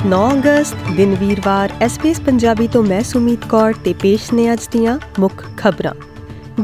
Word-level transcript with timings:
9 0.00 0.18
ਅਗਸਤ, 0.32 0.76
ਦਿਨ 0.96 1.14
ਵੀਰਵਾਰ 1.14 1.72
ਐਸਪੀਐਸ 1.80 2.20
ਪੰਜਾਬੀ 2.20 2.66
ਤੋਂ 2.68 2.82
ਮੈਂ 2.82 3.00
ਸੁਮੀਤ 3.02 3.44
ਕੌਰ 3.48 3.74
ਤੇ 3.84 3.92
ਪੇਸ਼ 3.92 4.32
ਨੇ 4.34 4.52
ਅੱਜ 4.52 4.60
ਦੀਆਂ 4.72 4.98
ਮੁੱਖ 5.20 5.44
ਖਬਰਾਂ। 5.56 5.92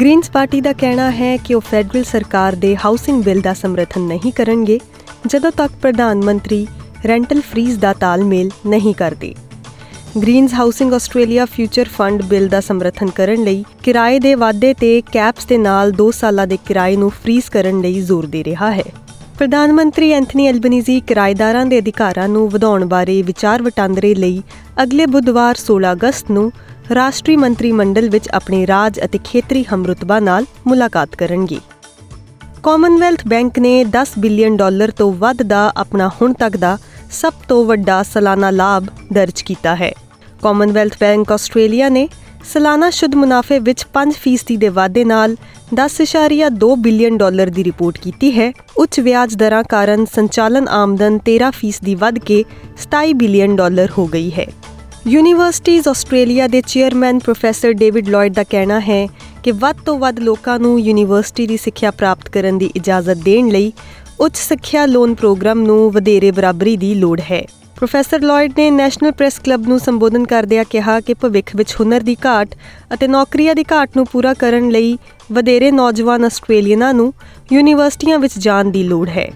ਗ੍ਰੀਨਸ 0.01 0.31
ਪਾਰਟੀ 0.31 0.61
ਦਾ 0.61 0.73
ਕਹਿਣਾ 0.73 1.11
ਹੈ 1.11 1.37
ਕਿ 1.37 1.55
ਉਹ 1.55 1.61
ਫੈਡਰਲ 1.61 2.05
ਸਰਕਾਰ 2.05 2.55
ਦੇ 2.55 2.75
ਹਾਊਸਿੰਗ 2.77 3.23
ਬਿੱਲ 3.25 3.41
ਦਾ 3.41 3.53
ਸਮਰਥਨ 3.55 4.07
ਨਹੀਂ 4.07 4.33
ਕਰਨਗੇ, 4.33 4.79
ਜਦੋਂ 5.27 5.53
ਤੱਕ 5.53 5.73
ਪ੍ਰਧਾਨ 5.83 6.25
ਮੰਤਰੀ 6.25 6.67
ਰੈਂਟਲ 7.07 7.41
ਫ੍ਰੀਜ਼ 7.41 7.79
ਦਾ 7.79 7.93
ਤਾਲਮੇਲ 7.93 8.51
ਨਹੀਂ 8.67 8.95
ਕਰਦੇ। 8.95 9.35
Greens 10.23 10.55
housing 10.55 10.93
Australia 10.95 11.45
future 11.45 11.89
fund 11.89 12.23
bill 12.23 12.49
ਦਾ 12.49 12.61
ਸਮਰਥਨ 12.61 13.11
ਕਰਨ 13.11 13.45
ਲਈ 13.45 13.65
ਕਿਰਾਏ 13.83 14.19
ਦੇ 14.19 14.35
ਵਾਧੇ 14.35 14.75
ਤੇ 14.75 15.01
ਕੈਪਸ 15.13 15.47
ਦੇ 15.47 15.59
ਨਾਲ 15.59 15.93
2 16.01 16.11
ਸਾਲਾਂ 16.13 16.47
ਦੇ 16.47 16.59
ਕਿਰਾਏ 16.67 16.97
ਨੂੰ 16.97 17.11
ਫ੍ਰੀਜ਼ 17.13 17.51
ਕਰਨ 17.51 17.81
ਲਈ 17.81 18.01
ਜ਼ੋਰ 18.01 18.27
ਦੇ 18.27 18.45
ਰਿਹਾ 18.45 18.73
ਹੈ। 18.73 18.93
ਪ੍ਰਧਾਨ 19.39 19.73
ਮੰਤਰੀ 19.73 20.11
ਐਂਥਨੀ 20.13 20.47
ਐਲਬਨੀਜ਼ੀ 20.47 21.01
ਕਿਰਾਏਦਾਰਾਂ 21.01 21.65
ਦੇ 21.67 21.79
ਅਧਿਕਾਰਾਂ 21.79 22.29
ਨੂੰ 22.29 22.49
ਵਧਾਉਣ 22.51 22.85
ਬਾਰੇ 22.85 23.21
ਵਿਚਾਰ 23.23 23.63
ਵਟਾਂਦਰੇ 23.63 24.15
ਲਈ 24.15 24.43
ਅਗਲੇ 24.83 25.07
ਬੁੱਧਵਾਰ 25.07 25.59
16 25.63 25.91
ਅਗਸਤ 25.93 26.31
ਨੂੰ 26.31 26.45
ਰਾਸ਼ਟਰੀ 26.95 27.37
ਮੰਤਰੀ 27.37 27.73
ਮੰਡਲ 27.73 28.09
ਵਿੱਚ 28.09 28.29
ਆਪਣੇ 28.29 28.67
ਰਾਜ 28.67 29.01
ਅਤੇ 29.05 29.19
ਖੇਤਰੀ 29.25 29.65
ਹਮਰੁਤਬਾ 29.75 30.21
ਨਾਲ 30.21 30.47
ਮੁਲਾਕਾਤ 30.67 31.17
ਕਰਨਗੇ। 31.17 31.59
ਕਾਮਨਵੈਲਥ 32.63 33.27
ਬੈਂਕ 33.29 33.59
ਨੇ 33.59 33.75
10 33.93 34.15
ਬਿਲੀਅਨ 34.19 34.57
ਡਾਲਰ 34.57 34.91
ਤੋਂ 34.91 35.13
ਵੱਧ 35.13 35.43
ਦਾ 35.43 35.73
ਆਪਣਾ 35.77 36.09
ਹੁਣ 36.09 36.33
ਤੱਕ 36.33 36.57
ਦਾ 36.57 36.77
ਸਭ 37.13 37.33
ਤੋਂ 37.49 37.65
ਵੱਡਾ 37.65 38.03
ਸਾਲਾਨਾ 38.03 38.51
ਲਾਭ 38.51 38.87
ਦਰਜ 39.13 39.43
ਕੀਤਾ 39.43 39.75
ਹੈ। 39.77 39.93
ਕਾਮਨਵੈਲਥ 40.43 40.97
ਬੈਂਕ 41.01 41.33
ਆਸਟ੍ਰੇਲੀਆ 41.33 41.89
ਨੇ 41.89 42.09
ਸਾਲਾਨਾ 42.53 42.91
ਸ਼ੁੱਧ 42.91 43.15
ਮੁਨਾਫੇ 43.15 43.59
ਵਿੱਚ 43.59 43.85
5% 43.95 44.57
ਦੇ 44.57 44.69
ਵਾਧੇ 44.69 45.05
ਨਾਲ 45.05 45.37
10.2 45.75 46.75
ਬਿਲੀਅਨ 46.77 47.17
ਡਾਲਰ 47.17 47.47
ਦੀ 47.47 47.65
ਰਿਪੋਰਟ 47.65 47.99
ਕੀਤੀ 47.99 48.31
ਹੈ। 48.39 48.53
ਉੱਚ 48.77 49.01
ਵਿਆਜ 49.01 49.35
ਦਰਾਂ 49.35 49.63
ਕਾਰਨ 49.65 50.05
ਸੰਚਾਲਨ 50.15 50.69
ਆਮਦਨ 50.69 51.19
13% 51.25 51.81
ਦੀ 51.85 51.95
ਵੱਧ 51.95 52.19
ਕੇ 52.19 52.45
27 52.85 53.13
ਬਿਲੀਅਨ 53.13 53.57
ਡਾਲਰ 53.57 53.89
ਹੋ 53.99 54.07
ਗਈ 54.07 54.31
ਹੈ। 54.31 54.47
ਯੂਨੀਵਰਸਿਟੀਜ਼ 55.07 55.89
ਆਸਟ੍ਰੇਲੀਆ 55.89 56.47
ਦੇ 56.47 56.63
ਚੇਅਰਮੈਨ 56.67 57.19
ਪ੍ਰੋਫੈਸਰ 57.19 57.73
ਡੇਵਿਡ 57.73 58.09
ਲਾਇਡ 58.09 58.35
ਦਾ 58.35 58.45
ਕਹਿਣਾ 58.45 58.81
ਹੈ 58.81 59.07
ਕਿ 59.43 59.53
ਵੱਧ 59.53 59.77
ਤੋਂ 59.87 59.99
ਵੱਧ 59.99 60.21
ਲੋਕਾਂ 60.21 60.59
ਨੂੰ 60.59 60.81
ਯੂਨੀਵਰਸਿਟੀ 60.81 61.47
ਦੀ 61.47 61.57
ਸਿੱਖਿਆ 61.57 61.91
ਪ੍ਰਾਪਤ 61.91 62.29
ਕਰਨ 62.29 62.59
ਦੀ 62.59 62.71
ਇਜਾਜ਼ਤ 62.77 63.23
ਦੇਣ 63.25 63.49
ਲਈ 63.49 63.73
ਉੱਚ 64.21 64.37
ਸਿੱਖਿਆ 64.37 64.87
ਲੋਨ 64.87 65.15
ਪ੍ਰੋਗਰਾਮ 65.15 65.63
ਨੂੰ 65.63 65.91
ਵਧੇਰੇ 65.91 66.31
ਬਰਾਬਰੀ 66.31 66.77
ਦੀ 66.77 66.95
ਲੋੜ 66.95 67.21
ਹੈ। 67.21 67.45
ਪ੍ਰੋਫੈਸਰ 67.77 68.21
ਲਾਇਡ 68.21 68.53
ਨੇ 68.59 68.71
ਨੈਸ਼ਨਲ 68.71 69.13
ਪ੍ਰੈਸ 69.13 69.39
ਕਲੱਬ 69.39 69.67
ਨੂੰ 69.69 69.79
ਸੰਬੋਧਨ 69.81 70.25
ਕਰਦਿਆਂ 70.25 70.65
ਕਿਹਾ 70.71 71.01
ਕਿ 71.01 71.15
ਭਵਿੱਖ 71.15 71.51
ਵਿੱਚ 71.57 71.75
ਹੁਨਰ 71.81 72.01
ਦੀ 72.01 72.17
ਘਾਟ 72.27 72.55
ਅਤੇ 72.95 73.09
ਨੌਕਰੀਆਂ 73.09 73.55
ਦੀ 73.55 73.65
ਘਾਟ 73.73 73.97
ਨੂੰ 73.97 74.05
ਪੂਰਾ 74.07 74.33
ਕਰਨ 74.35 74.69
ਲਈ 74.69 74.97
ਵਧੇਰੇ 75.33 75.71
ਨੌਜਵਾਨ 75.71 76.25
ਆਸਟ੍ਰੇਲੀਅਨਾਂ 76.25 76.93
ਨੂੰ 76.95 77.13
ਯੂਨੀਵਰਸਿਟੀਆਂ 77.53 78.19
ਵਿੱਚ 78.19 78.39
ਜਾਣ 78.39 78.71
ਦੀ 78.71 78.83
ਲੋੜ 78.83 79.09
ਹੈ। 79.09 79.29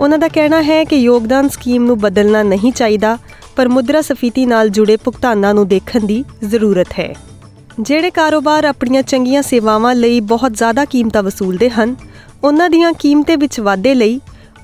ਉਹਨਾਂ 0.00 0.18
ਦਾ 0.18 0.28
ਕਹਿਣਾ 0.28 0.62
ਹੈ 0.62 0.82
ਕਿ 0.84 0.96
ਯੋਗਦਾਨ 0.96 1.48
ਸਕੀਮ 1.48 1.84
ਨੂੰ 1.84 1.98
ਬਦਲਣਾ 2.00 2.42
ਨਹੀਂ 2.42 2.72
ਚਾਹੀਦਾ, 2.72 3.16
ਪਰ 3.56 3.68
ਮੁਦਰਾ 3.68 4.00
ਸਫੀਤੀ 4.00 4.46
ਨਾਲ 4.46 4.68
ਜੁੜੇ 4.68 4.96
ਭੁਗਤਾਨਾਂ 4.96 5.52
ਨੂੰ 5.54 5.66
ਦੇਖਣ 5.68 6.06
ਦੀ 6.06 6.24
ਜ਼ਰੂਰਤ 6.44 6.98
ਹੈ। 6.98 7.14
ਜਿਹੜੇ 7.80 8.10
ਕਾਰੋਬਾਰ 8.10 8.64
ਆਪਣੀਆਂ 8.64 9.02
ਚੰਗੀਆਂ 9.02 9.42
ਸੇਵਾਵਾਂ 9.42 9.94
ਲਈ 9.94 10.20
ਬਹੁਤ 10.20 10.52
ਜ਼ਿਆਦਾ 10.52 10.84
ਕੀਮਤਾਂ 10.84 11.22
ਵਸੂਲਦੇ 11.22 11.70
ਹਨ, 11.70 11.96
ਉਹਨਾਂ 12.44 12.70
ਦੀਆਂ 12.70 12.92
ਕੀਮਤਾਂ 12.92 13.36
ਵਿੱਚ 13.36 13.60
ਵਾਧੇ 13.60 13.94
ਲਈ 13.94 14.20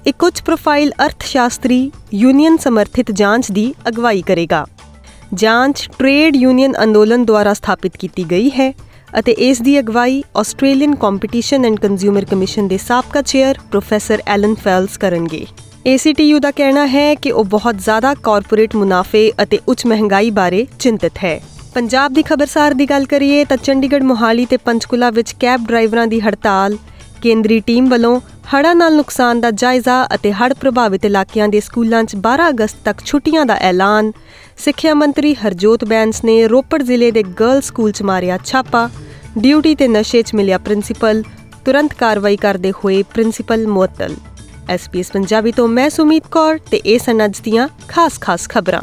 ਇੱਕ 0.06 0.22
ਉੱਚ 0.24 0.40
ਪ੍ਰੋਫਾਈਲ 0.42 0.92
ਅਰਥਸ਼ਾਸਤਰੀ 1.04 1.90
ਯੂਨੀਅਨ 2.14 2.56
ਸਮਰਥਿਤ 2.56 3.10
ਜਾਂਚ 3.10 3.50
ਦੀ 3.52 3.74
ਅਗਵਾਈ 3.88 4.22
ਕਰੇਗਾ। 4.22 4.66
ਜਾਂਚ 5.34 5.88
ਟ੍ਰੇਡ 5.98 6.36
ਯੂਨੀਅਨ 6.36 6.74
ਅੰਦੋਲਨ 6.82 7.24
ਦੁਆਰਾ 7.24 7.52
ਸਥਾਪਿਤ 7.54 7.96
ਕੀਤੀ 7.96 8.24
ਗਈ 8.30 8.50
ਹੈ 8.50 8.72
ਅਤੇ 9.18 9.32
ਇਸ 9.32 9.60
ਦੀ 9.62 9.78
ਅਗਵਾਈ 9.78 10.22
Australian 10.36 10.94
competition 10.94 11.64
and 11.64 11.78
consumer 11.80 12.24
commission 12.24 12.68
ਦੇ 12.68 12.78
ਸਾਬਕਾ 12.78 13.22
ਚੇਅਰ 13.22 13.58
ਪ੍ਰੋਫੈਸਰ 13.70 14.22
ਐਲਨ 14.26 14.54
ਫੈਲਸ 14.54 14.96
ਕਰਨਗੇ। 14.96 15.44
ACTU 15.94 16.40
ਦਾ 16.40 16.50
ਕਹਿਣਾ 16.50 16.86
ਹੈ 16.86 17.14
ਕਿ 17.14 17.32
ਉਹ 17.32 17.44
ਬਹੁਤ 17.44 17.78
ਜ਼ਿਆਦਾ 17.78 18.14
ਕਾਰਪੋਰੇਟ 18.14 18.76
ਮੁਨਾਫੇ 18.76 19.32
ਅਤੇ 19.42 19.58
ਉੱਚ 19.68 19.86
ਮਹਿੰਗਾਈ 19.86 20.30
ਬਾਰੇ 20.30 20.66
ਚਿੰਤਤ 20.78 21.24
ਹੈ। 21.24 21.40
ਪੰਜਾਬ 21.74 22.12
ਦੀ 22.12 22.22
ਖਬਰਸਾਰ 22.22 22.74
ਦੀ 22.74 22.86
ਗੱਲ 22.86 23.04
ਕਰੀਏ 23.04 23.44
ਤਾਂ 23.44 23.56
ਚੰਡੀਗੜ੍ਹ 23.56 24.04
ਮੋਹਾਲੀ 24.04 24.46
ਤੇ 24.46 24.56
ਪੰਚਕੁਲਾ 24.56 25.10
ਵਿੱਚ 25.10 25.34
ਕੈਬ 25.40 25.66
ਡਰਾਈਵਰਾਂ 25.66 26.06
ਦੀ 26.06 26.20
ਹੜਤਾਲ, 26.20 26.76
ਕੇਂਦਰੀ 27.22 27.60
ਟੀਮ 27.60 27.88
ਵੱਲੋਂ 27.88 28.20
ਹੜ੍ਹਾਂ 28.54 28.74
ਨਾਲ 28.74 28.96
ਨੁਕਸਾਨ 28.96 29.40
ਦਾ 29.40 29.50
ਜਾਇਜ਼ਾ 29.50 30.08
ਅਤੇ 30.14 30.32
ਹੜ੍ਹ 30.32 30.54
ਪ੍ਰਭਾਵਿਤ 30.54 31.04
ਇਲਾਕਿਆਂ 31.04 31.48
ਦੇ 31.48 31.60
ਸਕੂਲਾਂ 31.60 32.04
'ਚ 32.04 32.16
12 32.16 32.48
ਅਗਸਤ 32.48 32.76
ਤੱਕ 32.84 33.04
ਛੁੱਟੀਆਂ 33.04 33.46
ਦਾ 33.46 33.54
ਐਲਾਨ। 33.54 34.12
ਸਿੱਖਿਆ 34.58 34.94
ਮੰਤਰੀ 34.94 35.34
ਹਰਜੋਤ 35.34 35.84
ਬੈਂਸ 35.84 36.24
ਨੇ 36.24 36.48
ਰੋਪੜ 36.48 36.82
ਜ਼ਿਲ੍ਹੇ 36.82 37.10
ਦੇ 37.10 37.22
ਗਰਲ 37.22 37.60
ਸਕੂਲ 37.60 37.92
'ਚ 37.92 38.02
ਮਾਰਿਆ 38.02 38.38
ਛਾਪਾ। 38.44 38.90
ਡਿਊਟੀ 39.38 39.74
ਤੇ 39.74 39.88
ਨਸ਼ੇ 39.88 40.22
'ਚ 40.22 40.34
ਮਿਲਿਆ 40.34 40.58
ਪ੍ਰਿੰਸੀਪਲ। 40.58 41.22
ਤੁਰੰਤ 41.64 41.94
ਕਾਰਵਾਈ 41.94 42.36
ਕਰਦੇ 42.36 42.70
ਹੋਏ 42.70 43.02
ਪ੍ਰਿੰਸੀਪਲ 43.02 43.66
ਮੁਅੱਤਲ। 43.66 44.14
ਐਸਪੀਐਸ 44.68 45.12
ਪੰਜਾਬੀ 45.12 45.52
ਤੋਂ 45.52 45.68
ਮੈਂ 45.68 45.90
ਸੁਮੀਤ 45.90 46.22
ਕੌਰ 46.30 46.58
ਤੇ 46.70 46.76
ਇਹ 46.76 46.98
ਸਨ 46.98 47.24
ਅੱਜ 47.24 47.40
ਦੀਆਂ 47.40 47.68
ਖਾਸ-ਖਾਸ 47.88 48.48
ਖਬਰਾਂ। 48.48 48.82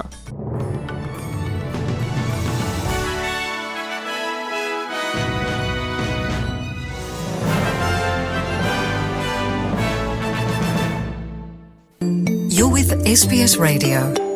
With 12.72 12.92
SBS 13.06 13.58
Radio. 13.58 14.27